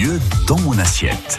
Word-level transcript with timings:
Mieux 0.00 0.20
dans 0.46 0.60
mon 0.60 0.78
assiette. 0.78 1.38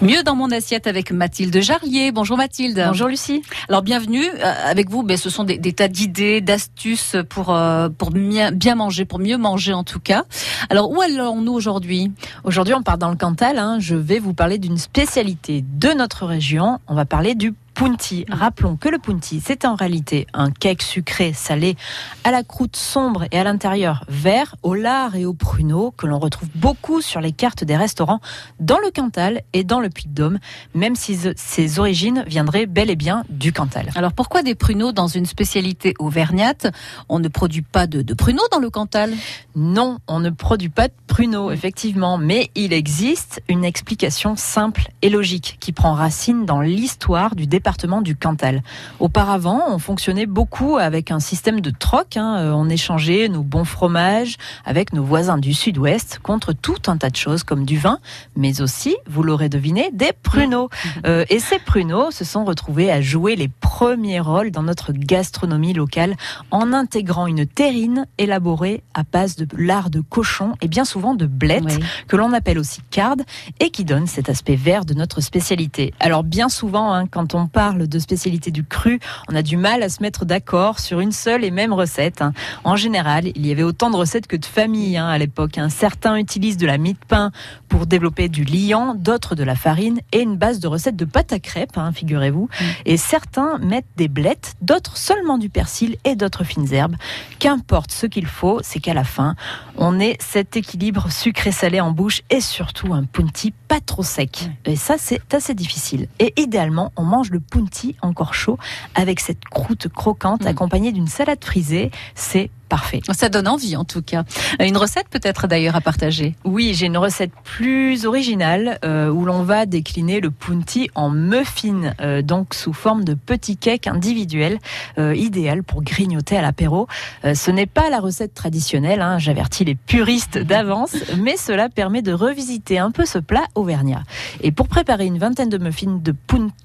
Mieux 0.00 0.22
dans 0.22 0.34
mon 0.34 0.50
assiette 0.50 0.86
avec 0.86 1.12
Mathilde 1.12 1.60
Jarlier. 1.60 2.10
Bonjour 2.10 2.38
Mathilde. 2.38 2.82
Bonjour 2.86 3.08
Lucie. 3.08 3.42
Alors 3.68 3.82
bienvenue 3.82 4.24
euh, 4.24 4.52
avec 4.64 4.88
vous. 4.88 5.02
Ben, 5.02 5.18
ce 5.18 5.28
sont 5.28 5.44
des, 5.44 5.60
tas 5.72 5.88
d'idées, 5.88 6.40
d'astuces 6.40 7.16
pour 7.28 7.54
euh, 7.54 7.90
pour 7.90 8.10
bien, 8.10 8.52
bien 8.52 8.74
manger, 8.74 9.04
pour 9.04 9.18
mieux 9.18 9.36
manger 9.36 9.74
en 9.74 9.84
tout 9.84 10.00
cas. 10.00 10.24
Alors 10.70 10.90
où 10.90 11.02
allons-nous 11.02 11.52
aujourd'hui? 11.52 12.10
Aujourd'hui, 12.44 12.72
on 12.72 12.82
part 12.82 12.96
dans 12.96 13.10
le 13.10 13.16
Cantal. 13.16 13.58
Hein. 13.58 13.76
Je 13.80 13.96
vais 13.96 14.18
vous 14.18 14.32
parler 14.32 14.56
d'une 14.56 14.78
spécialité 14.78 15.62
de 15.62 15.88
notre 15.88 16.24
région. 16.24 16.78
On 16.88 16.94
va 16.94 17.04
parler 17.04 17.34
du 17.34 17.52
Punti. 17.74 18.26
Rappelons 18.30 18.76
que 18.76 18.88
le 18.88 18.98
Punti, 18.98 19.42
c'est 19.44 19.64
en 19.64 19.74
réalité 19.74 20.26
un 20.34 20.50
cake 20.50 20.82
sucré 20.82 21.32
salé 21.32 21.76
à 22.22 22.30
la 22.30 22.42
croûte 22.42 22.76
sombre 22.76 23.24
et 23.32 23.38
à 23.38 23.44
l'intérieur 23.44 24.04
vert, 24.08 24.56
au 24.62 24.74
lard 24.74 25.16
et 25.16 25.24
au 25.24 25.32
pruneau, 25.32 25.90
que 25.96 26.06
l'on 26.06 26.18
retrouve 26.18 26.50
beaucoup 26.54 27.00
sur 27.00 27.22
les 27.22 27.32
cartes 27.32 27.64
des 27.64 27.76
restaurants 27.76 28.20
dans 28.60 28.78
le 28.78 28.90
Cantal 28.90 29.40
et 29.54 29.64
dans 29.64 29.80
le 29.80 29.88
Puy-de-Dôme, 29.88 30.38
même 30.74 30.96
si 30.96 31.18
ses 31.36 31.78
origines 31.78 32.24
viendraient 32.26 32.66
bel 32.66 32.90
et 32.90 32.96
bien 32.96 33.24
du 33.30 33.54
Cantal. 33.54 33.88
Alors 33.94 34.12
pourquoi 34.12 34.42
des 34.42 34.54
pruneaux 34.54 34.92
dans 34.92 35.08
une 35.08 35.26
spécialité 35.26 35.94
auvergnate? 35.98 36.66
On 37.08 37.20
ne 37.20 37.28
produit 37.28 37.62
pas 37.62 37.86
de, 37.86 38.02
de 38.02 38.14
pruneaux 38.14 38.46
dans 38.52 38.60
le 38.60 38.68
Cantal? 38.68 39.12
Non, 39.56 39.98
on 40.08 40.20
ne 40.20 40.30
produit 40.30 40.68
pas 40.68 40.88
de 40.88 40.94
pruneaux, 41.06 41.50
effectivement, 41.50 42.18
mais 42.18 42.50
il 42.54 42.74
existe 42.74 43.42
une 43.48 43.64
explication 43.64 44.36
simple 44.36 44.88
et 45.00 45.08
logique 45.08 45.56
qui 45.58 45.72
prend 45.72 45.94
racine 45.94 46.44
dans 46.44 46.60
l'histoire 46.60 47.34
du 47.34 47.46
département 47.46 47.61
département 47.62 48.02
du 48.02 48.16
Cantal. 48.16 48.60
Auparavant, 48.98 49.62
on 49.68 49.78
fonctionnait 49.78 50.26
beaucoup 50.26 50.78
avec 50.78 51.12
un 51.12 51.20
système 51.20 51.60
de 51.60 51.70
troc. 51.70 52.16
Hein. 52.16 52.38
Euh, 52.38 52.50
on 52.50 52.68
échangeait 52.68 53.28
nos 53.28 53.44
bons 53.44 53.64
fromages 53.64 54.36
avec 54.64 54.92
nos 54.92 55.04
voisins 55.04 55.38
du 55.38 55.54
sud-ouest 55.54 56.18
contre 56.20 56.52
tout 56.52 56.82
un 56.88 56.96
tas 56.96 57.08
de 57.08 57.14
choses 57.14 57.44
comme 57.44 57.64
du 57.64 57.78
vin, 57.78 58.00
mais 58.34 58.60
aussi, 58.60 58.96
vous 59.06 59.22
l'aurez 59.22 59.48
deviné, 59.48 59.90
des 59.92 60.10
pruneaux. 60.24 60.70
Euh, 61.06 61.24
et 61.30 61.38
ces 61.38 61.60
pruneaux 61.60 62.10
se 62.10 62.24
sont 62.24 62.44
retrouvés 62.44 62.90
à 62.90 63.00
jouer 63.00 63.36
les 63.36 63.46
premiers 63.46 64.18
rôles 64.18 64.50
dans 64.50 64.64
notre 64.64 64.90
gastronomie 64.90 65.72
locale 65.72 66.16
en 66.50 66.72
intégrant 66.72 67.28
une 67.28 67.46
terrine 67.46 68.08
élaborée 68.18 68.82
à 68.92 69.04
base 69.04 69.36
de 69.36 69.46
lard 69.56 69.88
de 69.88 70.00
cochon 70.00 70.54
et 70.60 70.66
bien 70.66 70.84
souvent 70.84 71.14
de 71.14 71.26
blettes, 71.26 71.78
que 72.08 72.16
l'on 72.16 72.32
appelle 72.32 72.58
aussi 72.58 72.80
carde, 72.90 73.22
et 73.60 73.70
qui 73.70 73.84
donne 73.84 74.08
cet 74.08 74.28
aspect 74.28 74.56
vert 74.56 74.84
de 74.84 74.94
notre 74.94 75.20
spécialité. 75.20 75.94
Alors 76.00 76.24
bien 76.24 76.48
souvent, 76.48 76.92
hein, 76.92 77.06
quand 77.06 77.36
on 77.36 77.46
parle 77.52 77.86
de 77.86 77.98
spécialité 77.98 78.50
du 78.50 78.64
cru, 78.64 78.98
on 79.28 79.34
a 79.34 79.42
du 79.42 79.56
mal 79.56 79.82
à 79.82 79.88
se 79.88 80.02
mettre 80.02 80.24
d'accord 80.24 80.78
sur 80.78 81.00
une 81.00 81.12
seule 81.12 81.44
et 81.44 81.50
même 81.50 81.72
recette. 81.72 82.22
Hein. 82.22 82.32
En 82.64 82.76
général, 82.76 83.28
il 83.34 83.46
y 83.46 83.52
avait 83.52 83.62
autant 83.62 83.90
de 83.90 83.96
recettes 83.96 84.26
que 84.26 84.36
de 84.36 84.44
familles 84.44 84.96
hein, 84.96 85.06
à 85.06 85.18
l'époque. 85.18 85.58
Hein. 85.58 85.68
Certains 85.68 86.16
utilisent 86.16 86.56
de 86.56 86.66
la 86.66 86.78
mie 86.78 86.94
de 86.94 87.06
pain 87.06 87.30
pour 87.68 87.86
développer 87.86 88.28
du 88.28 88.44
liant, 88.44 88.94
d'autres 88.94 89.34
de 89.34 89.44
la 89.44 89.54
farine 89.54 90.00
et 90.12 90.20
une 90.20 90.36
base 90.36 90.60
de 90.60 90.68
recettes 90.68 90.96
de 90.96 91.04
pâte 91.04 91.32
à 91.32 91.38
crêpes, 91.38 91.78
figurez-vous. 91.94 92.48
Mm. 92.48 92.64
Et 92.86 92.96
certains 92.96 93.58
mettent 93.58 93.86
des 93.96 94.08
blettes, 94.08 94.54
d'autres 94.60 94.96
seulement 94.96 95.38
du 95.38 95.48
persil 95.48 95.96
et 96.04 96.16
d'autres 96.16 96.44
fines 96.44 96.72
herbes. 96.72 96.96
Qu'importe 97.38 97.92
ce 97.92 98.06
qu'il 98.06 98.26
faut, 98.26 98.60
c'est 98.62 98.80
qu'à 98.80 98.94
la 98.94 99.04
fin, 99.04 99.34
on 99.76 100.00
ait 100.00 100.16
cet 100.20 100.56
équilibre 100.56 101.10
sucré-salé 101.10 101.80
en 101.80 101.90
bouche 101.90 102.22
et 102.30 102.40
surtout 102.40 102.94
un 102.94 103.04
punti 103.04 103.52
pas 103.68 103.80
trop 103.80 104.02
sec. 104.02 104.48
Et 104.64 104.76
ça, 104.76 104.96
c'est 104.98 105.34
assez 105.34 105.54
difficile. 105.54 106.08
Et 106.18 106.32
idéalement, 106.36 106.92
on 106.96 107.04
mange 107.04 107.30
le 107.30 107.40
punti 107.42 107.96
encore 108.02 108.34
chaud 108.34 108.58
avec 108.94 109.20
cette 109.20 109.44
croûte 109.44 109.88
croquante 109.88 110.42
mm. 110.44 110.48
accompagnée 110.48 110.92
d'une 110.92 111.06
salade 111.06 111.44
frisée. 111.44 111.90
C'est 112.14 112.50
parfait. 112.72 113.02
Ça 113.12 113.28
donne 113.28 113.48
envie 113.48 113.76
en 113.76 113.84
tout 113.84 114.00
cas. 114.00 114.24
Une 114.58 114.78
recette 114.78 115.06
peut-être 115.10 115.46
d'ailleurs 115.46 115.76
à 115.76 115.82
partager. 115.82 116.36
Oui, 116.44 116.72
j'ai 116.72 116.86
une 116.86 116.96
recette 116.96 117.32
plus 117.44 118.06
originale 118.06 118.78
euh, 118.82 119.10
où 119.10 119.26
l'on 119.26 119.42
va 119.42 119.66
décliner 119.66 120.20
le 120.20 120.30
punti 120.30 120.88
en 120.94 121.10
muffin, 121.10 121.92
euh, 122.00 122.22
donc 122.22 122.54
sous 122.54 122.72
forme 122.72 123.04
de 123.04 123.12
petits 123.12 123.58
cakes 123.58 123.88
individuels, 123.88 124.58
euh, 124.98 125.14
idéal 125.14 125.62
pour 125.62 125.82
grignoter 125.82 126.38
à 126.38 126.40
l'apéro. 126.40 126.88
ce 127.22 127.50
n'est 127.50 127.66
pas 127.66 127.90
la 127.90 128.00
recette 128.00 128.32
traditionnelle, 128.32 129.02
hein, 129.02 129.18
j'avertis 129.18 129.66
les 129.66 129.74
puristes 129.74 130.38
d'avance, 130.38 130.96
mais 131.18 131.36
cela 131.36 131.68
permet 131.68 132.00
de 132.00 132.14
revisiter 132.14 132.78
un 132.78 132.90
peu 132.90 133.04
ce 133.04 133.18
plat 133.18 133.44
auvergnat. 133.54 134.02
Et 134.40 134.50
pour 134.50 134.68
préparer 134.68 135.04
une 135.04 135.18
vingtaine 135.18 135.50
de 135.50 135.58
muffins 135.58 136.00
de, 136.02 136.14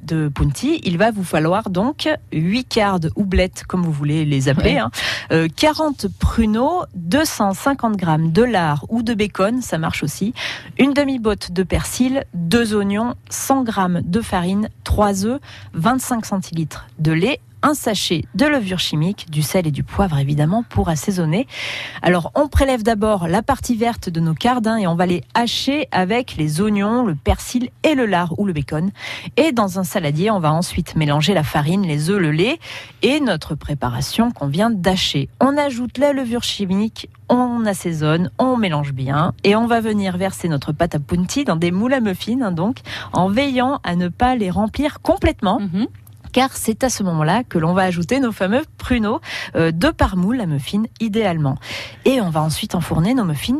de 0.03 0.29
punti, 0.29 0.79
il 0.85 0.97
va 0.97 1.11
vous 1.11 1.25
falloir 1.25 1.69
donc 1.69 2.07
8 2.31 2.63
quarts 2.63 3.01
de 3.01 3.11
houblette, 3.17 3.65
comme 3.67 3.83
vous 3.83 3.91
voulez 3.91 4.23
les 4.23 4.47
appeler, 4.47 4.81
40 5.57 5.96
pruneaux, 6.05 6.83
250 6.93 7.95
grammes 7.95 8.31
de 8.31 8.43
lard 8.43 8.85
ou 8.89 9.01
de 9.01 9.15
bacon, 9.15 9.63
ça 9.63 9.79
marche 9.79 10.03
aussi, 10.03 10.35
une 10.77 10.93
demi-botte 10.93 11.51
de 11.51 11.63
persil, 11.63 12.25
deux 12.35 12.75
oignons, 12.75 13.15
100 13.29 13.63
grammes 13.63 14.01
de 14.03 14.21
farine, 14.21 14.69
3 14.83 15.25
œufs, 15.25 15.41
25 15.73 16.27
centilitres 16.27 16.85
de 16.99 17.11
lait, 17.11 17.39
un 17.63 17.73
sachet 17.73 18.23
de 18.35 18.45
levure 18.45 18.79
chimique, 18.79 19.29
du 19.29 19.41
sel 19.41 19.67
et 19.67 19.71
du 19.71 19.83
poivre 19.83 20.17
évidemment 20.17 20.63
pour 20.63 20.89
assaisonner. 20.89 21.47
Alors 22.01 22.31
on 22.35 22.47
prélève 22.47 22.83
d'abord 22.83 23.27
la 23.27 23.41
partie 23.41 23.75
verte 23.75 24.09
de 24.09 24.19
nos 24.19 24.33
cardins 24.33 24.77
et 24.77 24.87
on 24.87 24.95
va 24.95 25.05
les 25.05 25.23
hacher 25.33 25.87
avec 25.91 26.35
les 26.37 26.61
oignons, 26.61 27.05
le 27.05 27.15
persil 27.15 27.69
et 27.83 27.95
le 27.95 28.05
lard 28.05 28.37
ou 28.39 28.45
le 28.45 28.53
bacon. 28.53 28.91
Et 29.37 29.51
dans 29.51 29.79
un 29.79 29.83
saladier, 29.83 30.31
on 30.31 30.39
va 30.39 30.51
ensuite 30.51 30.95
mélanger 30.95 31.33
la 31.33 31.43
farine, 31.43 31.83
les 31.83 32.09
œufs, 32.09 32.19
le 32.19 32.31
lait 32.31 32.59
et 33.01 33.19
notre 33.19 33.55
préparation 33.55 34.31
qu'on 34.31 34.47
vient 34.47 34.69
d'hacher. 34.69 35.29
On 35.39 35.57
ajoute 35.57 35.97
la 35.97 36.13
levure 36.13 36.43
chimique, 36.43 37.09
on 37.29 37.65
assaisonne, 37.65 38.31
on 38.37 38.57
mélange 38.57 38.93
bien 38.93 39.33
et 39.43 39.55
on 39.55 39.67
va 39.67 39.81
venir 39.81 40.17
verser 40.17 40.47
notre 40.47 40.71
pâte 40.71 40.95
à 40.95 40.99
punti 40.99 41.43
dans 41.43 41.55
des 41.55 41.71
moules 41.71 41.93
à 41.93 41.99
muffins 41.99 42.41
hein, 42.41 42.51
donc 42.51 42.77
en 43.13 43.29
veillant 43.29 43.79
à 43.83 43.95
ne 43.95 44.07
pas 44.07 44.35
les 44.35 44.49
remplir 44.49 45.01
complètement. 45.01 45.59
Mhm 45.59 45.87
car 46.37 46.55
c'est 46.55 46.83
à 46.83 46.89
ce 46.91 47.01
moment-là 47.01 47.43
que 47.43 47.57
l'on 47.57 47.73
va 47.73 47.81
ajouter 47.81 48.19
nos 48.19 48.31
fameux 48.31 48.61
pruneaux, 48.77 49.21
euh, 49.55 49.71
deux 49.71 49.91
par 49.91 50.17
moule 50.17 50.39
à 50.39 50.45
muffin 50.45 50.83
idéalement. 50.99 51.57
Et 52.05 52.21
on 52.21 52.29
va 52.29 52.43
ensuite 52.43 52.75
enfourner 52.75 53.15
nos 53.15 53.23
muffins 53.23 53.57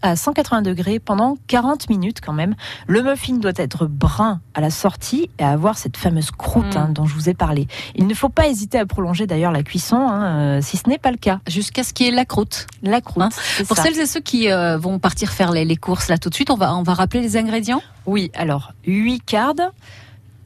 à 0.00 0.14
180 0.14 0.62
degrés 0.62 1.00
pendant 1.00 1.36
40 1.48 1.90
minutes 1.90 2.20
quand 2.20 2.32
même. 2.32 2.54
Le 2.86 3.02
muffin 3.02 3.38
doit 3.38 3.50
être 3.56 3.86
brun 3.86 4.40
à 4.54 4.60
la 4.60 4.70
sortie 4.70 5.28
et 5.40 5.42
avoir 5.42 5.76
cette 5.76 5.96
fameuse 5.96 6.30
croûte 6.30 6.76
hein, 6.76 6.86
mm. 6.90 6.92
dont 6.92 7.04
je 7.04 7.14
vous 7.16 7.28
ai 7.28 7.34
parlé. 7.34 7.66
Il 7.96 8.06
ne 8.06 8.14
faut 8.14 8.28
pas 8.28 8.46
hésiter 8.46 8.78
à 8.78 8.86
prolonger 8.86 9.26
d'ailleurs 9.26 9.50
la 9.50 9.64
cuisson 9.64 9.96
hein, 9.96 10.58
euh, 10.58 10.60
si 10.62 10.76
ce 10.76 10.88
n'est 10.88 10.98
pas 10.98 11.10
le 11.10 11.16
cas. 11.16 11.40
Jusqu'à 11.48 11.82
ce 11.82 11.92
qu'il 11.92 12.06
y 12.06 12.10
ait 12.10 12.12
la 12.12 12.24
croûte. 12.24 12.68
La 12.84 13.00
croûte. 13.00 13.24
Hein. 13.24 13.30
Pour 13.66 13.76
celles 13.76 13.98
et 13.98 14.06
ceux 14.06 14.20
qui 14.20 14.52
euh, 14.52 14.78
vont 14.78 15.00
partir 15.00 15.32
faire 15.32 15.50
les, 15.50 15.64
les, 15.64 15.76
courses 15.76 16.06
là 16.06 16.18
tout 16.18 16.30
de 16.30 16.34
suite, 16.36 16.50
on 16.50 16.56
va, 16.56 16.76
on 16.76 16.84
va 16.84 16.94
rappeler 16.94 17.22
les 17.22 17.36
ingrédients? 17.36 17.82
Oui, 18.06 18.30
alors 18.36 18.72
8 18.86 19.18
cardes, 19.26 19.72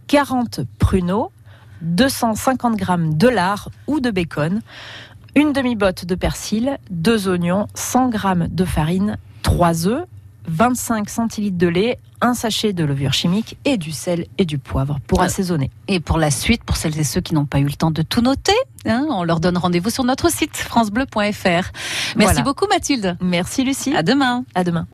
40 0.06 0.60
pruneaux, 0.78 1.30
250 1.82 2.76
grammes 2.76 3.14
de 3.14 3.28
lard 3.28 3.70
ou 3.86 4.00
de 4.00 4.10
bacon, 4.10 4.60
une 5.34 5.52
demi-botte 5.52 6.04
de 6.04 6.14
persil, 6.14 6.78
deux 6.90 7.28
oignons, 7.28 7.66
100 7.74 8.08
grammes 8.08 8.48
de 8.48 8.64
farine, 8.64 9.18
3 9.42 9.86
œufs, 9.86 10.04
25 10.48 11.08
centilitres 11.10 11.58
de 11.58 11.68
lait, 11.68 11.98
un 12.20 12.34
sachet 12.34 12.72
de 12.72 12.84
levure 12.84 13.12
chimique 13.12 13.56
et 13.64 13.76
du 13.76 13.92
sel 13.92 14.26
et 14.38 14.44
du 14.44 14.58
poivre 14.58 14.98
pour 15.06 15.20
euh, 15.20 15.24
assaisonner. 15.24 15.70
Et 15.86 16.00
pour 16.00 16.18
la 16.18 16.30
suite, 16.30 16.64
pour 16.64 16.76
celles 16.76 16.98
et 16.98 17.04
ceux 17.04 17.20
qui 17.20 17.34
n'ont 17.34 17.46
pas 17.46 17.60
eu 17.60 17.64
le 17.64 17.74
temps 17.74 17.90
de 17.90 18.02
tout 18.02 18.22
noter, 18.22 18.56
hein, 18.86 19.06
on 19.10 19.22
leur 19.24 19.40
donne 19.40 19.58
rendez-vous 19.58 19.90
sur 19.90 20.04
notre 20.04 20.30
site 20.30 20.56
francebleu.fr. 20.56 21.70
Merci 22.16 22.42
beaucoup 22.42 22.66
Mathilde. 22.66 23.16
Merci 23.20 23.64
Lucie. 23.64 23.94
À 23.94 24.02
demain. 24.02 24.44
À 24.54 24.64
demain. 24.64 24.86